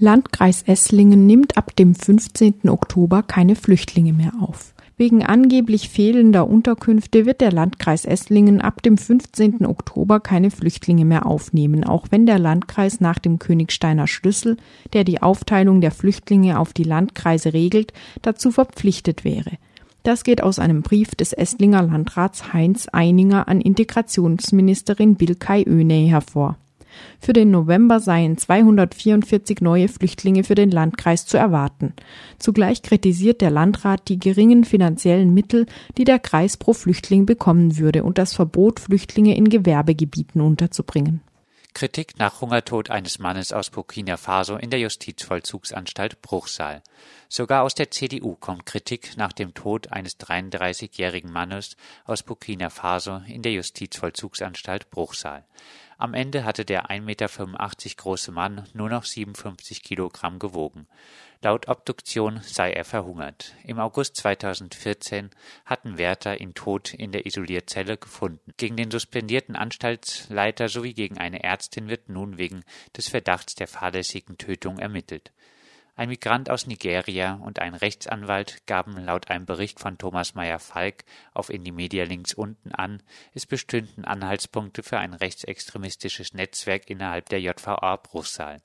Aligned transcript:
Landkreis 0.00 0.62
Esslingen 0.62 1.26
nimmt 1.26 1.56
ab 1.56 1.74
dem 1.74 1.96
15. 1.96 2.68
Oktober 2.68 3.24
keine 3.24 3.56
Flüchtlinge 3.56 4.12
mehr 4.12 4.32
auf. 4.40 4.72
Wegen 4.96 5.24
angeblich 5.24 5.88
fehlender 5.88 6.48
Unterkünfte 6.48 7.26
wird 7.26 7.40
der 7.40 7.50
Landkreis 7.50 8.04
Esslingen 8.04 8.60
ab 8.60 8.80
dem 8.80 8.96
15. 8.96 9.66
Oktober 9.66 10.20
keine 10.20 10.52
Flüchtlinge 10.52 11.04
mehr 11.04 11.26
aufnehmen, 11.26 11.82
auch 11.82 12.06
wenn 12.10 12.26
der 12.26 12.38
Landkreis 12.38 13.00
nach 13.00 13.18
dem 13.18 13.40
Königsteiner 13.40 14.06
Schlüssel, 14.06 14.56
der 14.92 15.02
die 15.02 15.20
Aufteilung 15.20 15.80
der 15.80 15.90
Flüchtlinge 15.90 16.60
auf 16.60 16.72
die 16.72 16.84
Landkreise 16.84 17.52
regelt, 17.52 17.92
dazu 18.22 18.52
verpflichtet 18.52 19.24
wäre. 19.24 19.50
Das 20.04 20.22
geht 20.22 20.44
aus 20.44 20.60
einem 20.60 20.82
Brief 20.82 21.16
des 21.16 21.32
Esslinger 21.32 21.82
Landrats 21.82 22.52
Heinz 22.52 22.86
Eininger 22.92 23.48
an 23.48 23.60
Integrationsministerin 23.60 25.16
Bilkay 25.16 25.64
Öney 25.66 26.06
hervor. 26.08 26.56
Für 27.20 27.32
den 27.32 27.50
November 27.50 28.00
seien 28.00 28.38
244 28.38 29.60
neue 29.60 29.88
Flüchtlinge 29.88 30.44
für 30.44 30.54
den 30.54 30.70
Landkreis 30.70 31.26
zu 31.26 31.36
erwarten. 31.36 31.94
Zugleich 32.38 32.82
kritisiert 32.82 33.40
der 33.40 33.50
Landrat 33.50 34.08
die 34.08 34.18
geringen 34.18 34.64
finanziellen 34.64 35.34
Mittel, 35.34 35.66
die 35.96 36.04
der 36.04 36.18
Kreis 36.18 36.56
pro 36.56 36.72
Flüchtling 36.72 37.26
bekommen 37.26 37.78
würde 37.78 38.04
und 38.04 38.18
das 38.18 38.34
Verbot, 38.34 38.80
Flüchtlinge 38.80 39.36
in 39.36 39.48
Gewerbegebieten 39.48 40.40
unterzubringen. 40.40 41.22
Kritik 41.78 42.18
nach 42.18 42.40
Hungertod 42.40 42.90
eines 42.90 43.20
Mannes 43.20 43.52
aus 43.52 43.70
Burkina 43.70 44.16
Faso 44.16 44.56
in 44.56 44.70
der 44.70 44.80
Justizvollzugsanstalt 44.80 46.20
Bruchsal. 46.22 46.82
Sogar 47.28 47.62
aus 47.62 47.76
der 47.76 47.92
CDU 47.92 48.34
kommt 48.34 48.66
Kritik 48.66 49.16
nach 49.16 49.32
dem 49.32 49.54
Tod 49.54 49.92
eines 49.92 50.18
33-jährigen 50.18 51.30
Mannes 51.30 51.76
aus 52.04 52.24
Burkina 52.24 52.68
Faso 52.68 53.20
in 53.28 53.42
der 53.42 53.52
Justizvollzugsanstalt 53.52 54.90
Bruchsal. 54.90 55.44
Am 56.00 56.14
Ende 56.14 56.44
hatte 56.44 56.64
der 56.64 56.90
1,85 56.90 57.00
Meter 57.00 57.28
große 57.96 58.30
Mann 58.30 58.68
nur 58.72 58.88
noch 58.88 59.02
57 59.02 59.82
Kilogramm 59.82 60.38
gewogen. 60.38 60.86
Laut 61.42 61.66
Obduktion 61.66 62.40
sei 62.42 62.72
er 62.72 62.84
verhungert. 62.84 63.56
Im 63.64 63.80
August 63.80 64.16
2014 64.16 65.30
hatten 65.64 65.98
Wärter 65.98 66.40
ihn 66.40 66.54
tot 66.54 66.94
in 66.94 67.10
der 67.10 67.26
Isolierzelle 67.26 67.96
gefunden. 67.96 68.54
Gegen 68.56 68.76
den 68.76 68.92
suspendierten 68.92 69.56
Anstaltsleiter 69.56 70.68
sowie 70.68 70.94
gegen 70.94 71.18
eine 71.18 71.42
Ärztin 71.42 71.88
wird 71.88 72.08
nun 72.08 72.38
wegen 72.38 72.62
des 72.96 73.08
Verdachts 73.08 73.56
der 73.56 73.66
fahrlässigen 73.66 74.38
Tötung 74.38 74.78
ermittelt. 74.78 75.32
Ein 75.98 76.10
Migrant 76.10 76.48
aus 76.48 76.68
Nigeria 76.68 77.40
und 77.42 77.58
ein 77.58 77.74
Rechtsanwalt 77.74 78.64
gaben 78.68 79.04
laut 79.04 79.30
einem 79.30 79.46
Bericht 79.46 79.80
von 79.80 79.98
Thomas 79.98 80.36
Meyer-Falk 80.36 81.02
auf 81.34 81.50
Indymedia 81.50 82.04
links 82.04 82.34
unten 82.34 82.70
an, 82.70 83.02
es 83.34 83.46
bestünden 83.46 84.04
Anhaltspunkte 84.04 84.84
für 84.84 84.98
ein 84.98 85.12
rechtsextremistisches 85.12 86.34
Netzwerk 86.34 86.88
innerhalb 86.88 87.28
der 87.30 87.40
JVA 87.40 87.96
Bruchsal. 87.96 88.58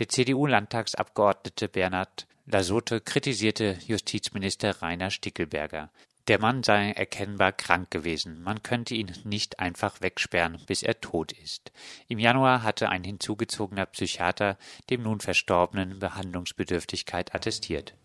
Der 0.00 0.10
CDU-Landtagsabgeordnete 0.10 1.70
Bernhard 1.70 2.26
Lasote 2.44 3.00
kritisierte 3.00 3.78
Justizminister 3.86 4.82
Rainer 4.82 5.08
Stickelberger. 5.08 5.90
Der 6.30 6.38
Mann 6.38 6.62
sei 6.62 6.92
erkennbar 6.92 7.50
krank 7.50 7.90
gewesen, 7.90 8.40
man 8.40 8.62
könnte 8.62 8.94
ihn 8.94 9.10
nicht 9.24 9.58
einfach 9.58 10.00
wegsperren, 10.00 10.62
bis 10.68 10.84
er 10.84 11.00
tot 11.00 11.32
ist. 11.32 11.72
Im 12.06 12.20
Januar 12.20 12.62
hatte 12.62 12.88
ein 12.88 13.02
hinzugezogener 13.02 13.86
Psychiater 13.86 14.56
dem 14.90 15.02
nun 15.02 15.18
Verstorbenen 15.18 15.98
Behandlungsbedürftigkeit 15.98 17.34
attestiert 17.34 17.96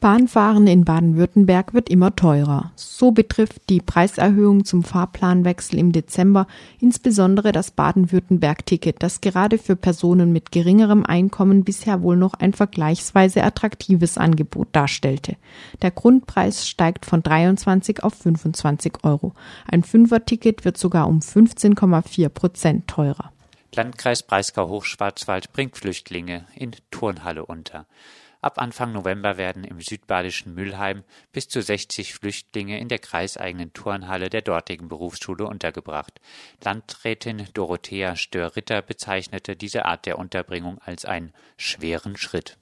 Bahnfahren 0.00 0.66
in 0.66 0.86
Baden-Württemberg 0.86 1.74
wird 1.74 1.90
immer 1.90 2.16
teurer. 2.16 2.72
So 2.74 3.10
betrifft 3.10 3.68
die 3.68 3.82
Preiserhöhung 3.82 4.64
zum 4.64 4.82
Fahrplanwechsel 4.82 5.78
im 5.78 5.92
Dezember 5.92 6.46
insbesondere 6.80 7.52
das 7.52 7.70
Baden-Württemberg-Ticket, 7.70 9.02
das 9.02 9.20
gerade 9.20 9.58
für 9.58 9.76
Personen 9.76 10.32
mit 10.32 10.52
geringerem 10.52 11.04
Einkommen 11.04 11.64
bisher 11.64 12.02
wohl 12.02 12.16
noch 12.16 12.32
ein 12.32 12.54
vergleichsweise 12.54 13.44
attraktives 13.44 14.16
Angebot 14.16 14.68
darstellte. 14.72 15.36
Der 15.82 15.90
Grundpreis 15.90 16.66
steigt 16.66 17.04
von 17.04 17.22
23 17.22 18.02
auf 18.02 18.14
25 18.14 19.04
Euro. 19.04 19.34
Ein 19.70 19.82
Fünfer-Ticket 19.82 20.64
wird 20.64 20.78
sogar 20.78 21.08
um 21.08 21.18
15,4 21.18 22.30
Prozent 22.30 22.88
teurer. 22.88 23.32
Landkreis 23.74 24.22
Breisgau-Hochschwarzwald 24.22 25.52
bringt 25.52 25.76
Flüchtlinge 25.76 26.46
in 26.54 26.72
Turnhalle 26.90 27.44
unter. 27.44 27.86
Ab 28.42 28.58
Anfang 28.58 28.92
November 28.92 29.36
werden 29.36 29.64
im 29.64 29.80
südbadischen 29.80 30.54
Mülheim 30.54 31.04
bis 31.30 31.48
zu 31.48 31.60
60 31.60 32.14
Flüchtlinge 32.14 32.78
in 32.80 32.88
der 32.88 32.98
kreiseigenen 32.98 33.74
Turnhalle 33.74 34.30
der 34.30 34.40
dortigen 34.40 34.88
Berufsschule 34.88 35.44
untergebracht. 35.44 36.20
Landrätin 36.64 37.48
Dorothea 37.52 38.16
Stör-Ritter 38.16 38.80
bezeichnete 38.80 39.56
diese 39.56 39.84
Art 39.84 40.06
der 40.06 40.18
Unterbringung 40.18 40.78
als 40.78 41.04
einen 41.04 41.34
schweren 41.58 42.16
Schritt. 42.16 42.56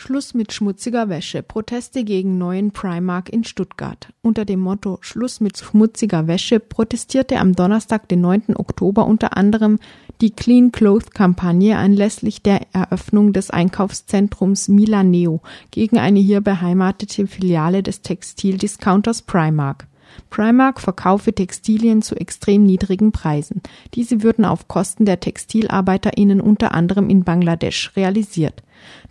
Schluss 0.00 0.32
mit 0.32 0.54
schmutziger 0.54 1.10
Wäsche. 1.10 1.42
Proteste 1.42 2.04
gegen 2.04 2.38
neuen 2.38 2.70
Primark 2.70 3.28
in 3.28 3.44
Stuttgart. 3.44 4.08
Unter 4.22 4.46
dem 4.46 4.58
Motto 4.58 4.96
Schluss 5.02 5.40
mit 5.40 5.58
schmutziger 5.58 6.26
Wäsche 6.26 6.58
protestierte 6.58 7.36
am 7.38 7.54
Donnerstag, 7.54 8.08
den 8.08 8.22
9. 8.22 8.56
Oktober, 8.56 9.04
unter 9.04 9.36
anderem 9.36 9.78
die 10.22 10.30
Clean 10.30 10.72
Cloth 10.72 11.12
Kampagne 11.12 11.76
anlässlich 11.76 12.42
der 12.42 12.66
Eröffnung 12.72 13.34
des 13.34 13.50
Einkaufszentrums 13.50 14.68
Milaneo 14.68 15.42
gegen 15.70 15.98
eine 15.98 16.18
hier 16.18 16.40
beheimatete 16.40 17.26
Filiale 17.26 17.82
des 17.82 18.00
Textildiscounters 18.00 19.20
Primark. 19.20 19.86
Primark 20.30 20.80
verkaufe 20.80 21.32
Textilien 21.32 22.02
zu 22.02 22.14
extrem 22.16 22.64
niedrigen 22.64 23.12
Preisen. 23.12 23.62
Diese 23.94 24.22
würden 24.22 24.44
auf 24.44 24.68
Kosten 24.68 25.04
der 25.04 25.20
TextilarbeiterInnen 25.20 26.40
unter 26.40 26.74
anderem 26.74 27.10
in 27.10 27.24
Bangladesch 27.24 27.92
realisiert. 27.96 28.62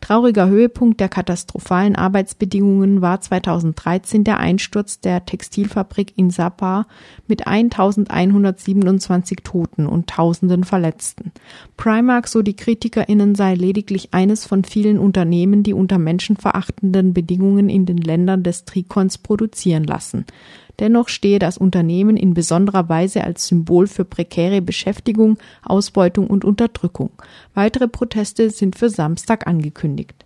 Trauriger 0.02 0.48
Höhepunkt 0.48 1.00
der 1.00 1.10
katastrophalen 1.10 1.96
Arbeitsbedingungen 1.96 3.02
war 3.02 3.22
2013 3.22 4.24
der 4.24 4.40
Einsturz 4.40 5.00
der 5.00 5.26
Textilfabrik 5.26 6.14
in 6.16 6.30
Sabah 6.30 6.88
mit 7.28 7.48
1127 7.48 9.40
Toten 9.44 9.88
und 9.88 10.08
tausenden 10.08 10.64
Verletzten. 10.64 11.32
Primark, 11.76 12.28
so 12.28 12.42
die 12.42 12.56
KritikerInnen, 12.56 13.36
sei 13.36 13.56
lediglich 13.56 14.14
eines 14.14 14.46
von 14.46 14.64
vielen 14.64 14.98
Unternehmen, 14.98 15.64
die 15.64 15.74
unter 15.74 15.98
menschenverachtenden 15.98 17.14
Bedingungen 17.14 17.70
in 17.70 17.86
den 17.86 17.98
Ländern 17.98 18.44
des 18.44 18.66
Trikons 18.66 19.18
produzieren 19.18 19.84
lassen. 19.84 20.26
Dennoch 20.80 21.10
stehe 21.10 21.40
das 21.40 21.58
Unternehmen 21.58 22.16
in 22.16 22.34
besonderer 22.34 22.88
Weise 22.88 23.24
als 23.24 23.48
Symbol 23.48 23.88
für 23.88 24.06
prekäre 24.06 24.62
Beschäftigung, 24.62 25.38
Ausbeutung 25.64 26.28
und 26.28 26.46
Unterdrückung. 26.46 27.12
Weitere 27.54 27.88
Proteste 27.88 28.50
sind 28.50 28.78
für 28.78 28.90
Samstag 28.90 29.46
angekündigt. 29.46 30.26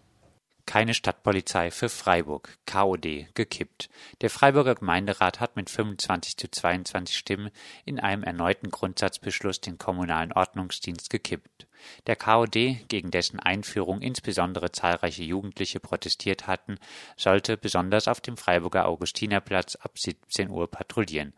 Keine 0.65 0.93
Stadtpolizei 0.93 1.71
für 1.71 1.89
Freiburg. 1.89 2.57
KOD 2.65 3.27
gekippt. 3.35 3.89
Der 4.21 4.29
Freiburger 4.29 4.75
Gemeinderat 4.75 5.39
hat 5.39 5.55
mit 5.55 5.69
25 5.69 6.37
zu 6.37 6.49
22 6.49 7.17
Stimmen 7.17 7.51
in 7.85 7.99
einem 7.99 8.23
erneuten 8.23 8.71
Grundsatzbeschluss 8.71 9.61
den 9.61 9.77
kommunalen 9.77 10.31
Ordnungsdienst 10.31 11.09
gekippt. 11.09 11.67
Der 12.07 12.15
KOD, 12.15 12.87
gegen 12.87 13.11
dessen 13.11 13.39
Einführung 13.39 14.01
insbesondere 14.01 14.71
zahlreiche 14.71 15.23
Jugendliche 15.23 15.79
protestiert 15.79 16.47
hatten, 16.47 16.77
sollte 17.17 17.57
besonders 17.57 18.07
auf 18.07 18.21
dem 18.21 18.37
Freiburger 18.37 18.87
Augustinerplatz 18.87 19.75
ab 19.75 19.97
17 19.97 20.49
Uhr 20.49 20.69
patrouillieren. 20.69 21.33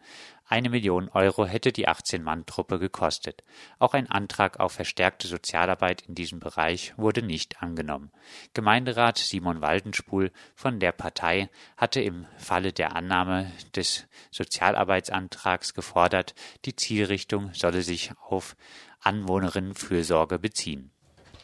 Eine 0.47 0.69
Million 0.69 1.09
Euro 1.09 1.45
hätte 1.45 1.71
die 1.71 1.87
18-Mann-Truppe 1.87 2.77
gekostet. 2.77 3.43
Auch 3.79 3.95
ein 3.95 4.11
Antrag 4.11 4.59
auf 4.59 4.73
verstärkte 4.73 5.27
Sozialarbeit 5.27 6.03
in 6.03 6.13
diesem 6.13 6.39
Bereich 6.39 6.93
wurde 6.97 7.23
nicht 7.23 7.63
angenommen. 7.63 8.11
Gemeinderat 8.53 9.17
Simon 9.17 9.61
Waldenspul 9.61 10.31
von 10.53 10.79
der 10.79 10.91
Partei 10.91 11.49
hatte 11.77 11.99
im 11.99 12.27
Falle 12.37 12.73
der 12.73 12.95
Annahme 12.95 13.51
des 13.75 14.07
Sozialarbeitsantrags 14.29 15.73
gefordert, 15.73 16.35
die 16.65 16.75
Zielrichtung 16.75 17.51
solle 17.53 17.81
sich 17.81 18.11
auf 18.21 18.55
Anwohnerinnenfürsorge 19.01 20.37
beziehen. 20.37 20.94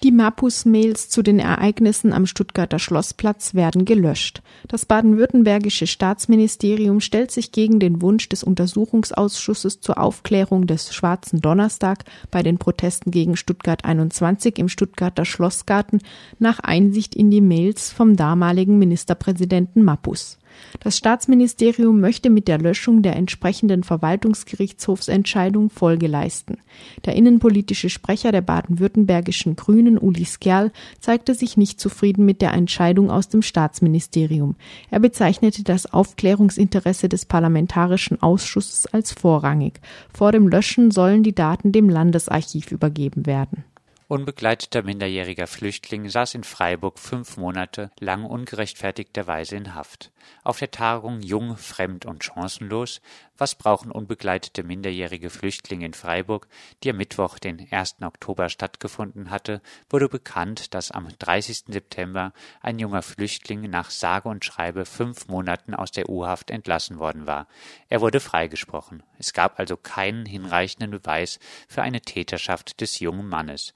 Die 0.03 0.11
Mapus-Mails 0.11 1.09
zu 1.09 1.21
den 1.21 1.37
Ereignissen 1.37 2.11
am 2.11 2.25
Stuttgarter 2.25 2.79
Schlossplatz 2.79 3.53
werden 3.53 3.85
gelöscht. 3.85 4.41
Das 4.67 4.87
baden-württembergische 4.87 5.85
Staatsministerium 5.85 7.01
stellt 7.01 7.29
sich 7.29 7.51
gegen 7.51 7.79
den 7.79 8.01
Wunsch 8.01 8.27
des 8.27 8.43
Untersuchungsausschusses 8.43 9.79
zur 9.79 9.99
Aufklärung 9.99 10.65
des 10.65 10.95
Schwarzen 10.95 11.39
Donnerstag 11.39 12.05
bei 12.31 12.41
den 12.41 12.57
Protesten 12.57 13.11
gegen 13.11 13.37
Stuttgart 13.37 13.85
21 13.85 14.57
im 14.57 14.69
Stuttgarter 14.69 15.23
Schlossgarten 15.23 16.01
nach 16.39 16.57
Einsicht 16.61 17.13
in 17.13 17.29
die 17.29 17.41
Mails 17.41 17.91
vom 17.91 18.15
damaligen 18.15 18.79
Ministerpräsidenten 18.79 19.83
Mapus. 19.83 20.39
Das 20.79 20.97
Staatsministerium 20.97 21.99
möchte 21.99 22.29
mit 22.29 22.47
der 22.47 22.57
Löschung 22.57 23.01
der 23.01 23.15
entsprechenden 23.15 23.83
Verwaltungsgerichtshofsentscheidung 23.83 25.69
Folge 25.69 26.07
leisten. 26.07 26.57
Der 27.05 27.15
innenpolitische 27.15 27.89
Sprecher 27.89 28.31
der 28.31 28.41
baden-württembergischen 28.41 29.55
Grünen, 29.55 29.97
Uli 29.97 30.25
Skerl, 30.25 30.71
zeigte 30.99 31.35
sich 31.35 31.57
nicht 31.57 31.79
zufrieden 31.79 32.25
mit 32.25 32.41
der 32.41 32.53
Entscheidung 32.53 33.11
aus 33.11 33.29
dem 33.29 33.41
Staatsministerium. 33.41 34.55
Er 34.89 34.99
bezeichnete 34.99 35.63
das 35.63 35.91
Aufklärungsinteresse 35.91 37.09
des 37.09 37.25
Parlamentarischen 37.25 38.21
Ausschusses 38.21 38.87
als 38.87 39.11
vorrangig. 39.11 39.79
Vor 40.13 40.31
dem 40.31 40.47
Löschen 40.47 40.91
sollen 40.91 41.23
die 41.23 41.35
Daten 41.35 41.71
dem 41.71 41.89
Landesarchiv 41.89 42.71
übergeben 42.71 43.25
werden. 43.25 43.63
Unbegleiteter 44.11 44.83
minderjähriger 44.83 45.47
Flüchtling 45.47 46.09
saß 46.09 46.35
in 46.35 46.43
Freiburg 46.43 46.99
fünf 46.99 47.37
Monate 47.37 47.91
lang 47.97 48.25
ungerechtfertigterweise 48.25 49.55
in 49.55 49.73
Haft. 49.73 50.11
Auf 50.43 50.59
der 50.59 50.69
Tagung 50.69 51.21
Jung, 51.21 51.55
Fremd 51.55 52.05
und 52.05 52.21
Chancenlos 52.21 52.99
Was 53.41 53.55
brauchen 53.55 53.91
unbegleitete 53.91 54.61
minderjährige 54.61 55.31
Flüchtlinge 55.31 55.87
in 55.87 55.95
Freiburg, 55.95 56.47
die 56.83 56.91
am 56.91 56.97
Mittwoch, 56.97 57.39
den 57.39 57.67
1. 57.71 57.95
Oktober 58.03 58.49
stattgefunden 58.49 59.31
hatte, 59.31 59.63
wurde 59.89 60.09
bekannt, 60.09 60.75
dass 60.75 60.91
am 60.91 61.07
30. 61.17 61.63
September 61.69 62.33
ein 62.61 62.77
junger 62.77 63.01
Flüchtling 63.01 63.67
nach 63.67 63.89
sage 63.89 64.29
und 64.29 64.45
schreibe 64.45 64.85
fünf 64.85 65.27
Monaten 65.27 65.73
aus 65.73 65.89
der 65.89 66.07
U-Haft 66.07 66.51
entlassen 66.51 66.99
worden 66.99 67.25
war. 67.25 67.47
Er 67.89 68.01
wurde 68.01 68.19
freigesprochen. 68.19 69.01
Es 69.17 69.33
gab 69.33 69.57
also 69.57 69.75
keinen 69.75 70.27
hinreichenden 70.27 70.91
Beweis 70.91 71.39
für 71.67 71.81
eine 71.81 72.01
Täterschaft 72.01 72.79
des 72.79 72.99
jungen 72.99 73.27
Mannes. 73.27 73.73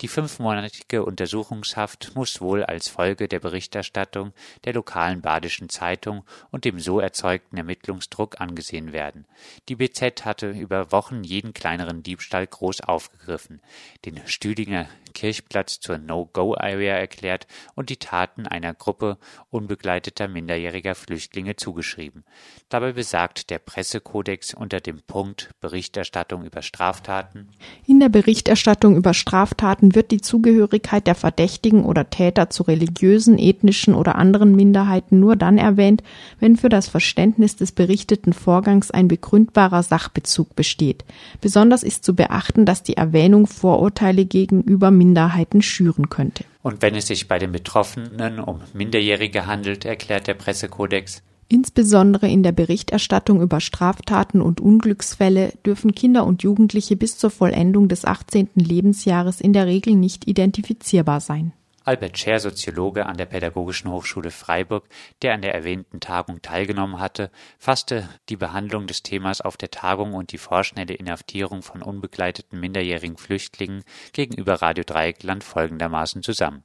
Die 0.00 0.08
fünfmonatige 0.08 1.04
Untersuchungshaft 1.04 2.12
muss 2.16 2.40
wohl 2.40 2.64
als 2.64 2.88
Folge 2.88 3.28
der 3.28 3.38
Berichterstattung 3.38 4.32
der 4.64 4.72
lokalen 4.72 5.22
Badischen 5.22 5.68
Zeitung 5.68 6.24
und 6.50 6.64
dem 6.64 6.80
so 6.80 6.98
erzeugten 6.98 7.56
Ermittlungsdruck 7.56 8.40
angesehen 8.40 8.92
werden. 8.92 9.24
Die 9.68 9.76
BZ 9.76 10.24
hatte 10.24 10.50
über 10.50 10.90
Wochen 10.90 11.22
jeden 11.22 11.54
kleineren 11.54 12.02
Diebstahl 12.02 12.44
groß 12.44 12.80
aufgegriffen, 12.80 13.60
den 14.04 14.20
Stüdinger 14.26 14.88
Kirchplatz 15.14 15.80
zur 15.80 15.98
No-Go-Area 15.98 16.94
erklärt 16.94 17.46
und 17.74 17.88
die 17.88 17.96
Taten 17.96 18.46
einer 18.46 18.74
Gruppe 18.74 19.16
unbegleiteter 19.50 20.28
minderjähriger 20.28 20.94
Flüchtlinge 20.94 21.56
zugeschrieben. 21.56 22.24
Dabei 22.68 22.92
besagt 22.92 23.50
der 23.50 23.58
Pressekodex 23.58 24.52
unter 24.52 24.80
dem 24.80 25.00
Punkt 25.06 25.50
Berichterstattung 25.60 26.44
über 26.44 26.62
Straftaten 26.62 27.48
In 27.86 28.00
der 28.00 28.08
Berichterstattung 28.08 28.96
über 28.96 29.14
Straftaten 29.14 29.94
wird 29.94 30.10
die 30.10 30.20
Zugehörigkeit 30.20 31.06
der 31.06 31.14
Verdächtigen 31.14 31.84
oder 31.84 32.10
Täter 32.10 32.50
zu 32.50 32.64
religiösen, 32.64 33.38
ethnischen 33.38 33.94
oder 33.94 34.16
anderen 34.16 34.54
Minderheiten 34.54 35.20
nur 35.20 35.36
dann 35.36 35.58
erwähnt, 35.58 36.02
wenn 36.40 36.56
für 36.56 36.68
das 36.68 36.88
Verständnis 36.88 37.56
des 37.56 37.72
berichteten 37.72 38.32
Vorgangs 38.32 38.90
ein 38.90 39.08
begründbarer 39.08 39.82
Sachbezug 39.82 40.56
besteht. 40.56 41.04
Besonders 41.40 41.82
ist 41.82 42.04
zu 42.04 42.14
beachten, 42.14 42.66
dass 42.66 42.82
die 42.82 42.96
Erwähnung 42.96 43.46
Vorurteile 43.46 44.24
gegenüber 44.24 44.90
Minderheiten 45.04 45.60
schüren 45.60 46.08
könnte. 46.08 46.44
Und 46.62 46.80
wenn 46.80 46.94
es 46.94 47.08
sich 47.08 47.28
bei 47.28 47.38
den 47.38 47.52
Betroffenen 47.52 48.40
um 48.40 48.60
Minderjährige 48.72 49.46
handelt, 49.46 49.84
erklärt 49.84 50.26
der 50.26 50.34
Pressekodex, 50.34 51.22
Insbesondere 51.46 52.26
in 52.26 52.42
der 52.42 52.52
Berichterstattung 52.52 53.42
über 53.42 53.60
Straftaten 53.60 54.40
und 54.40 54.62
Unglücksfälle 54.62 55.52
dürfen 55.64 55.94
Kinder 55.94 56.26
und 56.26 56.42
Jugendliche 56.42 56.96
bis 56.96 57.18
zur 57.18 57.28
Vollendung 57.28 57.88
des 57.88 58.06
18. 58.06 58.48
Lebensjahres 58.54 59.42
in 59.42 59.52
der 59.52 59.66
Regel 59.66 59.94
nicht 59.94 60.26
identifizierbar 60.26 61.20
sein. 61.20 61.52
Albert 61.86 62.18
Scher, 62.18 62.40
Soziologe 62.40 63.04
an 63.04 63.18
der 63.18 63.26
Pädagogischen 63.26 63.90
Hochschule 63.90 64.30
Freiburg, 64.30 64.88
der 65.20 65.34
an 65.34 65.42
der 65.42 65.54
erwähnten 65.54 66.00
Tagung 66.00 66.40
teilgenommen 66.40 66.98
hatte, 66.98 67.30
fasste 67.58 68.08
die 68.30 68.36
Behandlung 68.36 68.86
des 68.86 69.02
Themas 69.02 69.42
auf 69.42 69.58
der 69.58 69.70
Tagung 69.70 70.14
und 70.14 70.32
die 70.32 70.38
vorschnelle 70.38 70.94
Inhaftierung 70.94 71.62
von 71.62 71.82
unbegleiteten 71.82 72.58
minderjährigen 72.58 73.18
Flüchtlingen 73.18 73.84
gegenüber 74.14 74.62
Radio 74.62 74.82
Dreieckland 74.82 75.44
folgendermaßen 75.44 76.22
zusammen. 76.22 76.64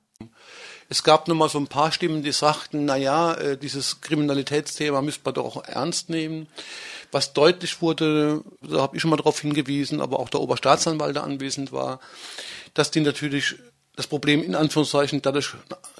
Es 0.90 1.04
gab 1.04 1.28
nun 1.28 1.38
mal 1.38 1.50
so 1.50 1.60
ein 1.60 1.68
paar 1.68 1.92
Stimmen, 1.92 2.24
die 2.24 2.32
sagten, 2.32 2.86
na 2.86 2.96
ja, 2.96 3.34
äh, 3.34 3.58
dieses 3.58 4.02
Kriminalitätsthema 4.02 5.02
müsste 5.02 5.22
man 5.26 5.34
doch 5.34 5.64
ernst 5.66 6.10
nehmen. 6.10 6.48
Was 7.12 7.34
deutlich 7.34 7.82
wurde, 7.82 8.44
da 8.62 8.82
habe 8.82 8.96
ich 8.96 9.02
schon 9.02 9.12
mal 9.12 9.18
darauf 9.18 9.40
hingewiesen, 9.40 10.02
aber 10.02 10.20
auch 10.20 10.30
der 10.30 10.42
Oberstaatsanwalt, 10.42 11.16
der 11.16 11.24
anwesend 11.24 11.72
war, 11.72 12.00
dass 12.74 12.92
die 12.92 13.02
natürlich 13.02 13.58
das 14.00 14.08
Problem 14.08 14.42
in 14.42 14.56
Anführungszeichen 14.56 15.22
dadurch 15.22 15.56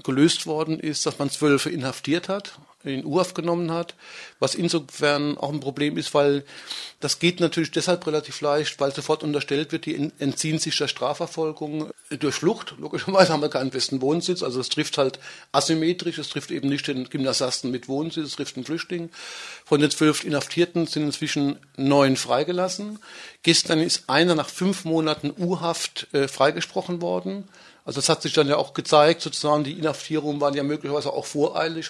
gelöst 0.06 0.48
worden 0.48 0.80
ist, 0.80 1.06
dass 1.06 1.20
man 1.20 1.30
Zwölfe 1.30 1.70
inhaftiert 1.70 2.30
hat, 2.30 2.58
in 2.86 3.04
Urhaft 3.04 3.36
genommen 3.36 3.72
hat, 3.72 3.94
was 4.40 4.56
insofern 4.56 5.38
auch 5.38 5.52
ein 5.52 5.60
Problem 5.60 5.98
ist, 5.98 6.14
weil 6.14 6.46
das 7.02 7.20
geht 7.20 7.42
natürlich 7.42 7.72
deshalb 7.72 8.08
relativ 8.08 8.40
leicht, 8.40 8.80
weil 8.80 8.94
sofort 8.94 9.22
unterstellt 9.22 9.74
wird, 9.74 9.86
die 9.86 10.12
entziehen 10.18 10.60
sich 10.60 10.78
der 10.78 10.88
Strafverfolgung 10.88 11.90
durch 12.10 12.36
Flucht. 12.36 12.76
Logischerweise 12.80 13.34
haben 13.34 13.42
wir 13.42 13.50
keinen 13.50 13.72
festen 13.72 14.02
Wohnsitz, 14.02 14.44
also 14.44 14.62
es 14.62 14.70
trifft 14.70 14.98
halt 14.98 15.20
asymmetrisch, 15.52 16.20
es 16.20 16.30
trifft 16.30 16.52
eben 16.52 16.70
nicht 16.70 16.88
den 16.88 17.10
Gymnasiasten 17.10 17.70
mit 17.70 17.90
Wohnsitz, 17.90 18.28
es 18.28 18.36
trifft 18.38 18.56
den 18.56 18.64
Flüchtling. 18.64 19.10
Von 19.66 19.82
den 19.82 19.92
zwölf 19.92 20.24
Inhaftierten 20.24 20.88
sind 20.88 21.04
inzwischen 21.04 21.58
neun 21.76 22.16
freigelassen. 22.16 23.00
Gestern 23.44 23.80
ist 23.80 24.10
einer 24.10 24.36
nach 24.36 24.48
fünf 24.48 24.86
Monaten 24.86 25.34
U-Haft 25.38 26.08
äh, 26.14 26.30
freigesprochen 26.30 27.02
worden. 27.02 27.50
Also 27.90 28.02
das 28.02 28.10
hat 28.10 28.22
sich 28.22 28.34
dann 28.34 28.48
ja 28.48 28.58
auch 28.58 28.76
gezeigt, 28.76 29.20
sozusagen 29.20 29.64
die 29.64 29.72
Inhaftierungen 29.72 30.40
waren 30.40 30.54
ja 30.54 30.62
möglicherweise 30.62 31.12
auch 31.12 31.26
voreilig, 31.26 31.90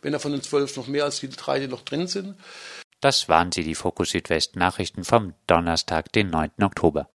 wenn 0.00 0.14
er 0.14 0.18
von 0.18 0.32
den 0.32 0.40
zwölf 0.40 0.74
noch 0.78 0.86
mehr 0.86 1.04
als 1.04 1.20
die 1.20 1.28
drei, 1.28 1.60
die 1.60 1.68
noch 1.68 1.82
drin 1.82 2.06
sind. 2.06 2.36
Das 3.02 3.28
waren 3.28 3.52
sie, 3.52 3.62
die 3.62 3.74
Fokus 3.74 4.12
Südwest 4.12 4.56
Nachrichten 4.56 5.04
vom 5.04 5.34
Donnerstag, 5.46 6.10
den 6.12 6.30
9. 6.30 6.52
Oktober. 6.62 7.10